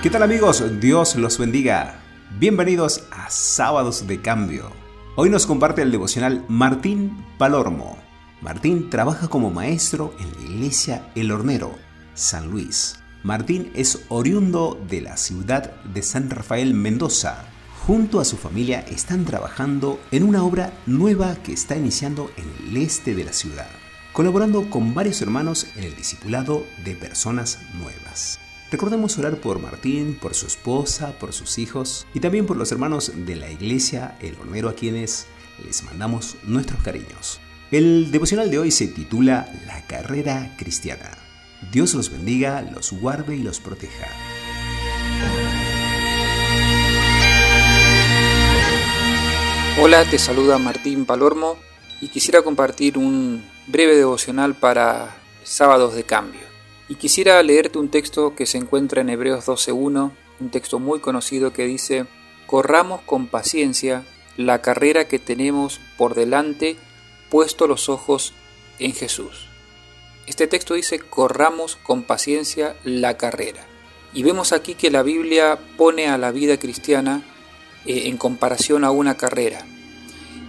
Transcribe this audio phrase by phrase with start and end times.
[0.00, 0.62] ¿Qué tal amigos?
[0.80, 1.98] Dios los bendiga.
[2.38, 4.70] Bienvenidos a Sábados de Cambio.
[5.16, 7.98] Hoy nos comparte el devocional Martín Palormo.
[8.40, 11.74] Martín trabaja como maestro en la iglesia El Hornero,
[12.14, 13.00] San Luis.
[13.24, 17.46] Martín es oriundo de la ciudad de San Rafael Mendoza.
[17.84, 22.76] Junto a su familia están trabajando en una obra nueva que está iniciando en el
[22.76, 23.66] este de la ciudad,
[24.12, 28.38] colaborando con varios hermanos en el discipulado de personas nuevas.
[28.70, 33.12] Recordemos orar por Martín, por su esposa, por sus hijos y también por los hermanos
[33.14, 35.26] de la iglesia El Hornero a quienes
[35.64, 37.40] les mandamos nuestros cariños.
[37.70, 41.16] El devocional de hoy se titula La carrera cristiana.
[41.72, 44.06] Dios los bendiga, los guarde y los proteja.
[49.80, 51.56] Hola, te saluda Martín Palormo
[52.02, 56.47] y quisiera compartir un breve devocional para sábados de cambio.
[56.88, 61.52] Y quisiera leerte un texto que se encuentra en Hebreos 12.1, un texto muy conocido
[61.52, 62.06] que dice,
[62.46, 64.06] Corramos con paciencia
[64.38, 66.78] la carrera que tenemos por delante,
[67.28, 68.32] puesto los ojos
[68.78, 69.48] en Jesús.
[70.26, 73.66] Este texto dice, corramos con paciencia la carrera.
[74.14, 77.22] Y vemos aquí que la Biblia pone a la vida cristiana
[77.84, 79.66] eh, en comparación a una carrera.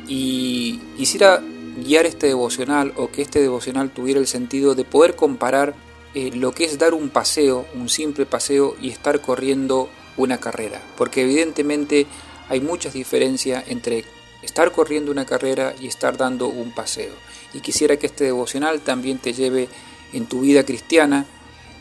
[0.07, 1.43] Y quisiera
[1.83, 5.75] guiar este devocional o que este devocional tuviera el sentido de poder comparar
[6.13, 10.81] eh, lo que es dar un paseo, un simple paseo y estar corriendo una carrera.
[10.97, 12.07] Porque evidentemente
[12.49, 14.05] hay muchas diferencias entre
[14.41, 17.13] estar corriendo una carrera y estar dando un paseo.
[17.53, 19.69] Y quisiera que este devocional también te lleve
[20.13, 21.25] en tu vida cristiana,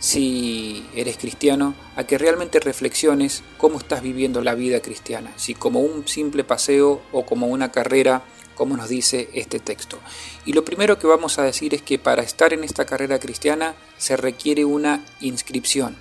[0.00, 5.80] si eres cristiano, a que realmente reflexiones cómo estás viviendo la vida cristiana, si como
[5.80, 8.22] un simple paseo o como una carrera
[8.58, 10.00] como nos dice este texto.
[10.44, 13.76] Y lo primero que vamos a decir es que para estar en esta carrera cristiana
[13.98, 15.96] se requiere una inscripción.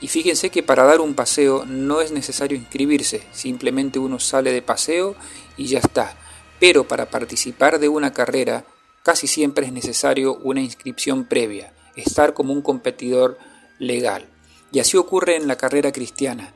[0.00, 4.62] Y fíjense que para dar un paseo no es necesario inscribirse, simplemente uno sale de
[4.62, 5.16] paseo
[5.56, 6.16] y ya está.
[6.60, 8.64] Pero para participar de una carrera
[9.02, 13.38] casi siempre es necesario una inscripción previa, estar como un competidor
[13.80, 14.28] legal.
[14.70, 16.54] Y así ocurre en la carrera cristiana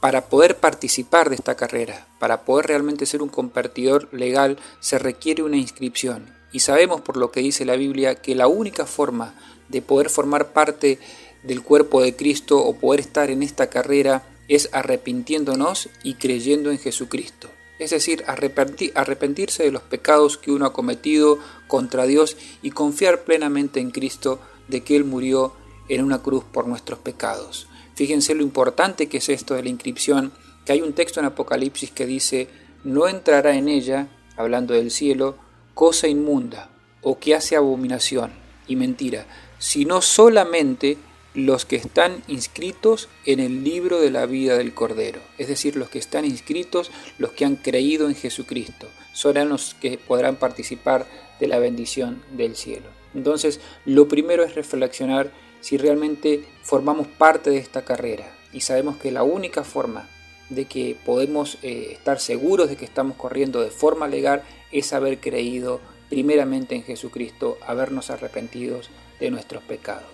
[0.00, 5.42] para poder participar de esta carrera, para poder realmente ser un competidor legal, se requiere
[5.42, 6.32] una inscripción.
[6.52, 9.34] Y sabemos por lo que dice la Biblia que la única forma
[9.68, 10.98] de poder formar parte
[11.42, 16.78] del cuerpo de Cristo o poder estar en esta carrera es arrepintiéndonos y creyendo en
[16.78, 17.50] Jesucristo.
[17.78, 21.38] Es decir, arrepentirse de los pecados que uno ha cometido
[21.68, 25.52] contra Dios y confiar plenamente en Cristo de que Él murió
[25.88, 27.67] en una cruz por nuestros pecados.
[27.98, 30.30] Fíjense lo importante que es esto de la inscripción,
[30.64, 32.46] que hay un texto en Apocalipsis que dice,
[32.84, 35.36] no entrará en ella, hablando del cielo,
[35.74, 36.70] cosa inmunda
[37.02, 38.30] o que hace abominación
[38.68, 39.26] y mentira,
[39.58, 40.96] sino solamente
[41.34, 45.88] los que están inscritos en el libro de la vida del Cordero, es decir, los
[45.88, 51.04] que están inscritos, los que han creído en Jesucristo, serán los que podrán participar
[51.40, 52.86] de la bendición del cielo.
[53.12, 59.10] Entonces, lo primero es reflexionar si realmente formamos parte de esta carrera y sabemos que
[59.10, 60.08] la única forma
[60.50, 64.42] de que podemos eh, estar seguros de que estamos corriendo de forma legal
[64.72, 68.88] es haber creído primeramente en Jesucristo, habernos arrepentidos
[69.20, 70.08] de nuestros pecados.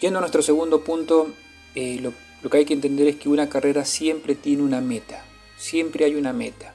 [0.00, 1.28] Yendo a nuestro segundo punto,
[1.74, 5.24] eh, lo, lo que hay que entender es que una carrera siempre tiene una meta,
[5.58, 6.74] siempre hay una meta.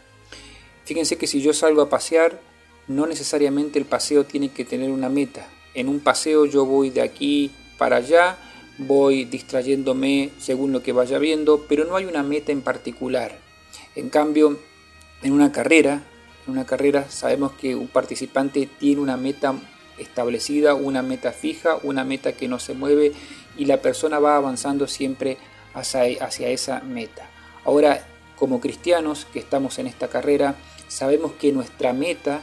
[0.84, 2.42] Fíjense que si yo salgo a pasear,
[2.88, 7.02] no necesariamente el paseo tiene que tener una meta en un paseo yo voy de
[7.02, 8.38] aquí para allá,
[8.78, 13.38] voy distrayéndome según lo que vaya viendo, pero no hay una meta en particular.
[13.96, 14.60] En cambio,
[15.22, 16.04] en una carrera,
[16.48, 19.54] en una carrera sabemos que un participante tiene una meta
[19.98, 23.14] establecida, una meta fija, una meta que no se mueve
[23.58, 25.38] y la persona va avanzando siempre
[25.74, 27.30] hacia, hacia esa meta.
[27.64, 28.06] Ahora,
[28.36, 30.56] como cristianos que estamos en esta carrera,
[30.88, 32.42] sabemos que nuestra meta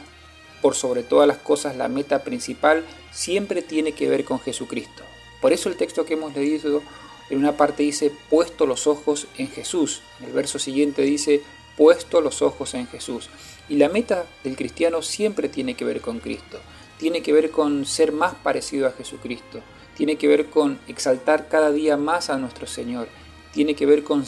[0.63, 5.03] por sobre todas las cosas, la meta principal siempre tiene que ver con Jesucristo.
[5.41, 6.81] Por eso el texto que hemos leído
[7.29, 10.01] en una parte dice, puesto los ojos en Jesús.
[10.21, 11.41] En el verso siguiente dice,
[11.75, 13.29] puesto los ojos en Jesús.
[13.67, 16.61] Y la meta del cristiano siempre tiene que ver con Cristo.
[16.97, 19.59] Tiene que ver con ser más parecido a Jesucristo.
[19.97, 23.09] Tiene que ver con exaltar cada día más a nuestro Señor.
[23.51, 24.25] Tiene que ver con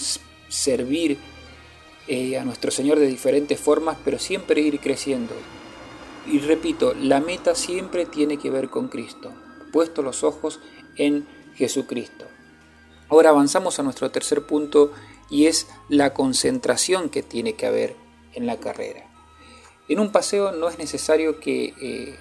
[0.50, 1.18] servir
[2.10, 5.34] eh, a nuestro Señor de diferentes formas, pero siempre ir creciendo.
[6.26, 9.32] Y repito, la meta siempre tiene que ver con Cristo,
[9.72, 10.60] puesto los ojos
[10.96, 12.26] en Jesucristo.
[13.10, 14.92] Ahora avanzamos a nuestro tercer punto
[15.30, 17.96] y es la concentración que tiene que haber
[18.34, 19.08] en la carrera.
[19.88, 22.16] En un paseo no es necesario que eh,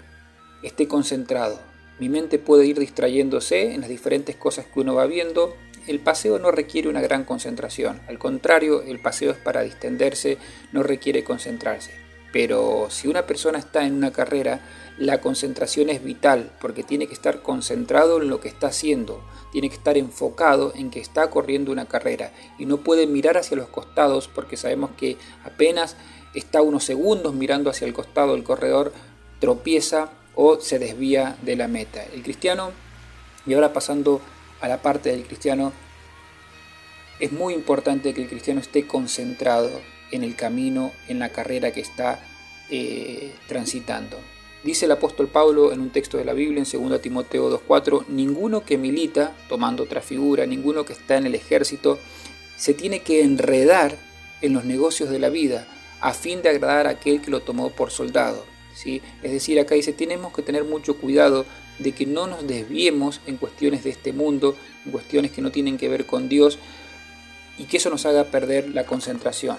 [0.62, 1.58] esté concentrado.
[1.98, 5.54] Mi mente puede ir distrayéndose en las diferentes cosas que uno va viendo,
[5.86, 10.38] el paseo no requiere una gran concentración, al contrario, el paseo es para distenderse,
[10.72, 12.03] no requiere concentrarse.
[12.34, 14.60] Pero si una persona está en una carrera,
[14.98, 19.68] la concentración es vital porque tiene que estar concentrado en lo que está haciendo, tiene
[19.68, 23.68] que estar enfocado en que está corriendo una carrera y no puede mirar hacia los
[23.68, 25.96] costados porque sabemos que apenas
[26.34, 28.92] está unos segundos mirando hacia el costado del corredor,
[29.38, 32.04] tropieza o se desvía de la meta.
[32.12, 32.72] El cristiano,
[33.46, 34.20] y ahora pasando
[34.60, 35.72] a la parte del cristiano,
[37.20, 39.70] es muy importante que el cristiano esté concentrado
[40.14, 42.20] en el camino, en la carrera que está
[42.70, 44.18] eh, transitando.
[44.62, 48.64] Dice el apóstol Pablo en un texto de la Biblia, en 2 Timoteo 2.4, ninguno
[48.64, 51.98] que milita, tomando otra figura, ninguno que está en el ejército,
[52.56, 53.98] se tiene que enredar
[54.40, 55.66] en los negocios de la vida
[56.00, 58.44] a fin de agradar a aquel que lo tomó por soldado.
[58.74, 59.02] ¿sí?
[59.22, 61.44] Es decir, acá dice, tenemos que tener mucho cuidado
[61.78, 64.56] de que no nos desviemos en cuestiones de este mundo,
[64.86, 66.58] en cuestiones que no tienen que ver con Dios,
[67.58, 69.56] y que eso nos haga perder la concentración.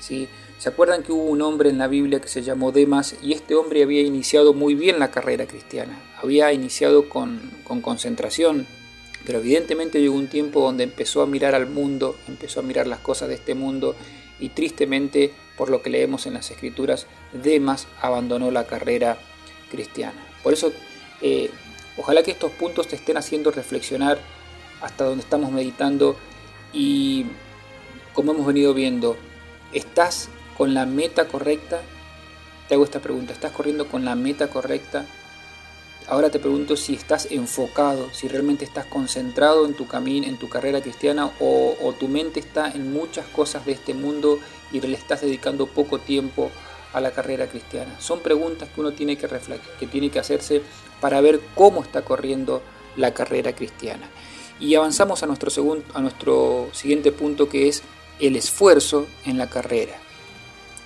[0.00, 0.28] ¿Sí?
[0.58, 3.54] ¿Se acuerdan que hubo un hombre en la Biblia que se llamó Demas y este
[3.54, 6.02] hombre había iniciado muy bien la carrera cristiana?
[6.20, 7.40] Había iniciado con,
[7.80, 8.66] concentración,
[9.24, 12.98] pero evidentemente llegó un tiempo donde empezó a mirar al mundo, empezó a mirar las
[12.98, 13.94] cosas de este mundo
[14.40, 19.16] y tristemente, por lo que leemos en las escrituras, Demas abandonó la carrera
[19.70, 20.20] cristiana.
[20.42, 20.72] Por eso,
[21.22, 21.50] eh,
[21.96, 24.18] ojalá que estos puntos te estén haciendo reflexionar
[24.80, 26.16] hasta donde estamos meditando
[26.72, 27.26] y
[28.12, 29.16] como hemos venido viendo,
[29.72, 31.80] ¿estás con la meta correcta?
[32.68, 35.06] Te hago esta pregunta, ¿estás corriendo con la meta correcta?
[36.08, 40.48] Ahora te pregunto si estás enfocado, si realmente estás concentrado en tu camino, en tu
[40.48, 44.38] carrera cristiana o, tu mente está en muchas cosas de este mundo
[44.72, 46.50] y le estás dedicando poco tiempo
[46.94, 48.00] a la carrera cristiana.
[48.00, 49.28] Son preguntas que uno tiene que,
[49.78, 50.62] que, tiene que hacerse
[51.00, 52.62] para ver cómo está corriendo
[52.96, 54.08] la carrera cristiana.
[54.58, 57.82] Y avanzamos a nuestro, segundo, a nuestro siguiente punto que es
[58.20, 59.98] el esfuerzo en la carrera.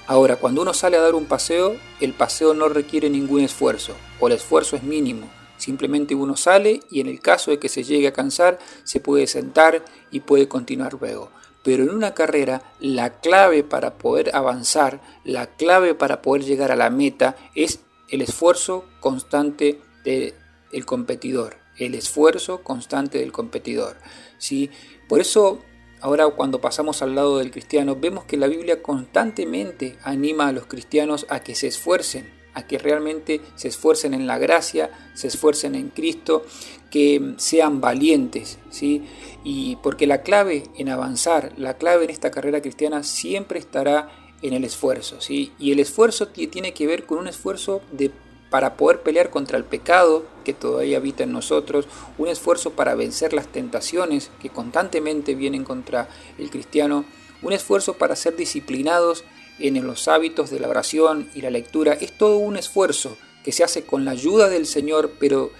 [0.06, 4.26] Ahora, cuando uno sale a dar un paseo, el paseo no requiere ningún esfuerzo, o
[4.26, 5.30] el esfuerzo es mínimo.
[5.56, 9.28] Simplemente uno sale y en el caso de que se llegue a cansar, se puede
[9.28, 11.30] sentar y puede continuar luego.
[11.62, 16.76] Pero en una carrera, la clave para poder avanzar, la clave para poder llegar a
[16.76, 21.58] la meta es el esfuerzo constante del competidor.
[21.76, 23.96] El esfuerzo constante del competidor.
[24.38, 24.68] ¿sí?
[25.08, 25.60] Por eso
[26.02, 30.66] Ahora cuando pasamos al lado del cristiano, vemos que la Biblia constantemente anima a los
[30.66, 35.76] cristianos a que se esfuercen, a que realmente se esfuercen en la gracia, se esfuercen
[35.76, 36.44] en Cristo,
[36.90, 39.04] que sean valientes, ¿sí?
[39.44, 44.10] Y porque la clave en avanzar, la clave en esta carrera cristiana siempre estará
[44.42, 45.52] en el esfuerzo, ¿sí?
[45.60, 48.10] Y el esfuerzo tiene que ver con un esfuerzo de
[48.52, 51.86] para poder pelear contra el pecado que todavía habita en nosotros,
[52.18, 57.06] un esfuerzo para vencer las tentaciones que constantemente vienen contra el cristiano,
[57.40, 59.24] un esfuerzo para ser disciplinados
[59.58, 61.94] en los hábitos de la oración y la lectura.
[61.94, 65.50] Es todo un esfuerzo que se hace con la ayuda del Señor, pero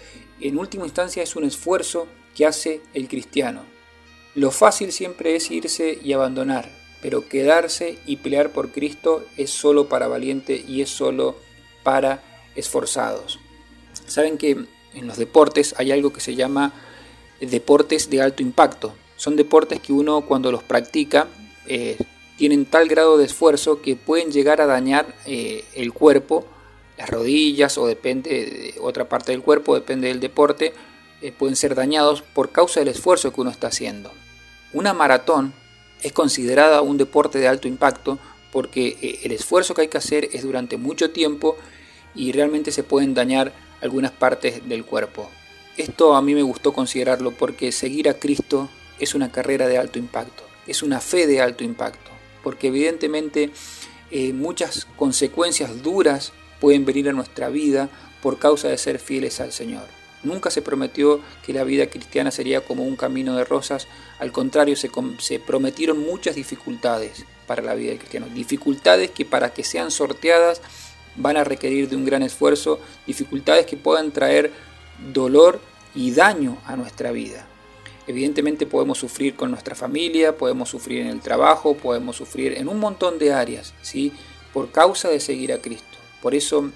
[0.42, 3.62] en última instancia es un esfuerzo que hace el cristiano.
[4.34, 9.88] Lo fácil siempre es irse y abandonar, pero quedarse y pelear por Cristo es solo
[9.88, 11.36] para valiente y es solo
[11.82, 12.22] para
[12.54, 13.38] esforzados.
[14.06, 16.72] Saben que en los deportes hay algo que se llama
[17.40, 18.94] deportes de alto impacto.
[19.16, 21.28] Son deportes que uno cuando los practica
[21.66, 21.96] eh,
[22.36, 26.46] tienen tal grado de esfuerzo que pueden llegar a dañar eh, el cuerpo,
[26.98, 30.72] las rodillas o depende de otra parte del cuerpo, depende del deporte,
[31.20, 34.10] eh, pueden ser dañados por causa del esfuerzo que uno está haciendo.
[34.72, 35.52] Una maratón
[36.02, 38.18] es considerada un deporte de alto impacto
[38.50, 41.56] porque el esfuerzo que hay que hacer es durante mucho tiempo
[42.14, 45.30] y realmente se pueden dañar algunas partes del cuerpo.
[45.76, 49.98] Esto a mí me gustó considerarlo porque seguir a Cristo es una carrera de alto
[49.98, 52.10] impacto, es una fe de alto impacto,
[52.42, 53.50] porque evidentemente
[54.10, 57.88] eh, muchas consecuencias duras pueden venir a nuestra vida
[58.22, 59.84] por causa de ser fieles al Señor.
[60.22, 63.88] Nunca se prometió que la vida cristiana sería como un camino de rosas,
[64.20, 64.88] al contrario se,
[65.18, 70.60] se prometieron muchas dificultades para la vida del cristiano, dificultades que para que sean sorteadas
[71.16, 74.52] van a requerir de un gran esfuerzo, dificultades que puedan traer
[75.12, 75.60] dolor
[75.94, 77.46] y daño a nuestra vida.
[78.06, 82.80] Evidentemente podemos sufrir con nuestra familia, podemos sufrir en el trabajo, podemos sufrir en un
[82.80, 84.12] montón de áreas, ¿sí?
[84.52, 85.98] por causa de seguir a Cristo.
[86.20, 86.70] Por eso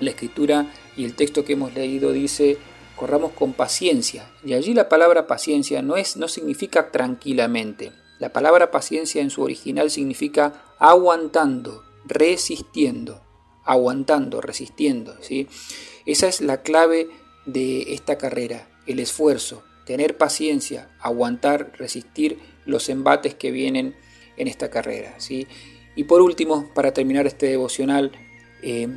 [0.00, 2.58] la escritura y el texto que hemos leído dice,
[2.96, 4.30] corramos con paciencia.
[4.44, 7.92] Y allí la palabra paciencia no, es, no significa tranquilamente.
[8.18, 13.23] La palabra paciencia en su original significa aguantando, resistiendo
[13.64, 15.16] aguantando, resistiendo.
[15.20, 15.48] ¿sí?
[16.06, 17.08] Esa es la clave
[17.46, 19.62] de esta carrera, el esfuerzo.
[19.84, 23.94] tener paciencia, aguantar, resistir los embates que vienen
[24.38, 25.14] en esta carrera.
[25.18, 25.46] ¿sí?
[25.94, 28.12] Y por último, para terminar este devocional,
[28.62, 28.88] eh,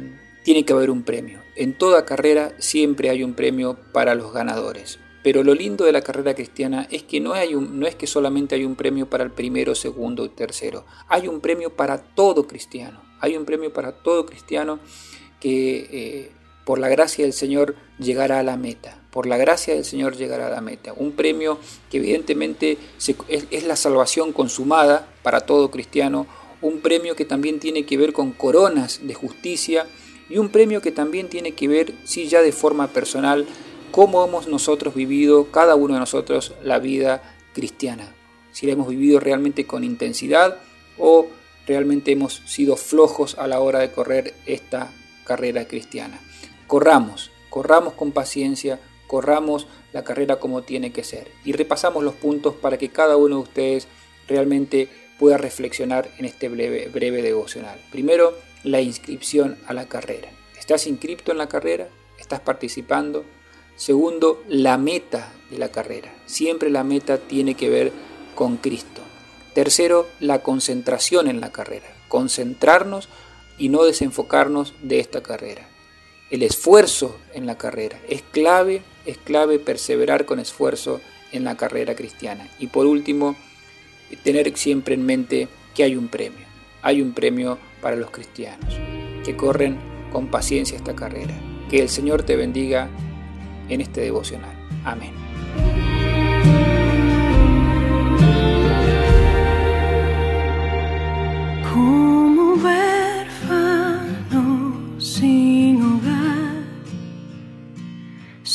[0.44, 1.42] tiene que haber un premio.
[1.58, 4.98] En toda carrera siempre hay un premio para los ganadores.
[5.22, 8.08] Pero lo lindo de la carrera cristiana es que no, hay un, no es que
[8.08, 10.86] solamente hay un premio para el primero, segundo y tercero.
[11.10, 13.02] Hay un premio para todo cristiano.
[13.20, 14.80] Hay un premio para todo cristiano
[15.40, 16.32] que eh,
[16.66, 19.02] por la gracia del Señor llegará a la meta.
[19.12, 20.94] Por la gracia del Señor llegará a la meta.
[20.94, 21.60] Un premio
[21.90, 22.78] que evidentemente
[23.30, 26.28] es la salvación consumada para todo cristiano.
[26.62, 29.88] Un premio que también tiene que ver con coronas de justicia
[30.30, 33.48] y un premio que también tiene que ver, sí, ya de forma personal,
[33.92, 38.14] cómo hemos nosotros vivido, cada uno de nosotros, la vida cristiana.
[38.52, 40.58] Si la hemos vivido realmente con intensidad
[40.98, 41.28] o
[41.68, 44.92] realmente hemos sido flojos a la hora de correr esta
[45.26, 46.20] carrera cristiana.
[46.66, 51.30] Corramos, corramos con paciencia, corramos la carrera como tiene que ser.
[51.44, 53.88] Y repasamos los puntos para que cada uno de ustedes
[54.28, 57.80] realmente pueda reflexionar en este breve, devocional.
[57.92, 58.34] Primero,
[58.64, 60.30] la inscripción a la carrera.
[60.58, 61.88] ¿Estás inscripto en la carrera?
[62.20, 63.26] ¿Estás participando?
[63.76, 66.14] Segundo, la meta de la carrera.
[66.26, 67.92] Siempre la meta tiene que ver
[68.36, 69.07] con Cristo.
[69.58, 71.88] Tercero, la concentración en la carrera.
[72.10, 73.10] Concentrarnos
[73.58, 75.68] y no desenfocarnos de esta carrera.
[76.30, 78.00] El esfuerzo en la carrera.
[78.08, 82.48] Es clave, es clave perseverar con esfuerzo en la carrera cristiana.
[82.60, 83.36] Y por último,
[84.24, 86.46] tener siempre en mente que hay un premio.
[86.84, 88.76] Hay un premio para los cristianos
[89.26, 89.80] que corren
[90.12, 91.34] con paciencia esta carrera.
[91.68, 92.92] Que el Señor te bendiga
[93.70, 94.56] en este devocional.
[94.86, 95.27] Amén.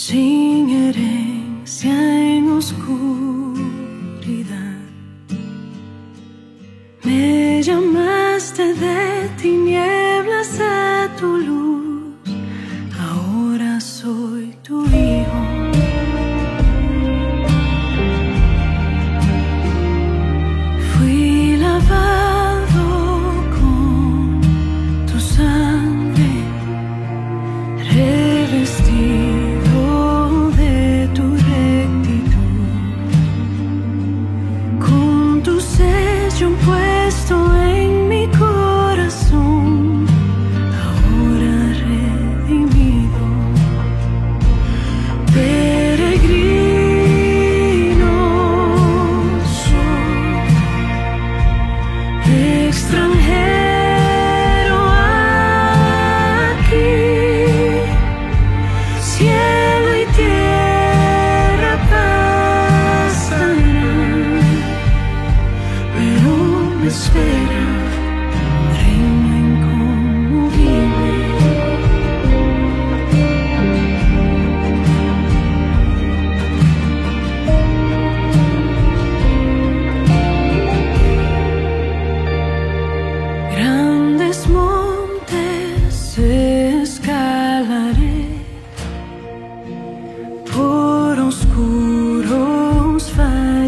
[0.07, 3.02] Sin herencia en oscuridad,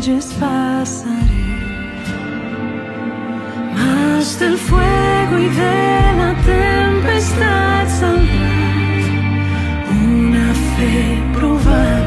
[0.05, 1.47] valles pasaré,
[3.75, 8.55] más del fuego y de la tempestad saldrá
[9.91, 12.04] una fe probada.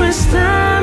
[0.00, 0.79] Cristo está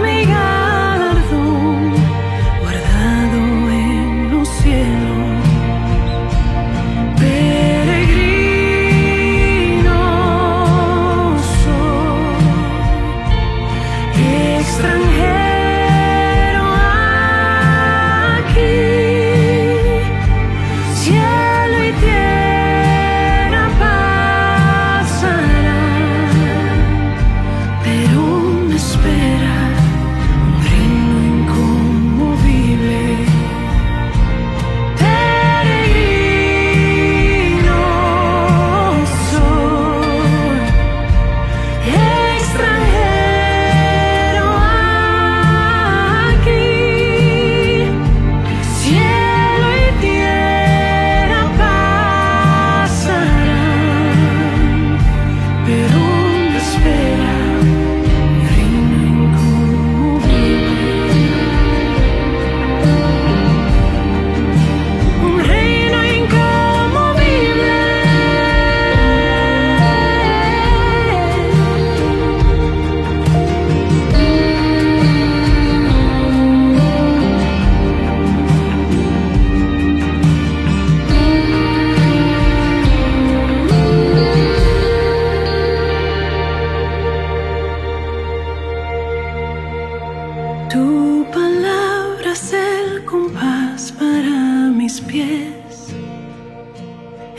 [90.70, 95.94] Tu palabra es el compás para mis pies.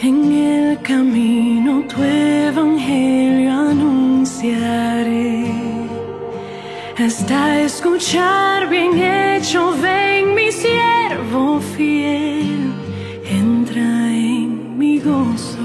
[0.00, 5.44] En el camino tu evangelio anunciaré.
[6.96, 12.72] Hasta escuchar bien hecho, ven mi siervo fiel,
[13.24, 15.57] entra en mi gozo.